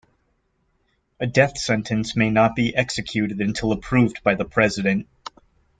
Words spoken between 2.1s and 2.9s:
may not be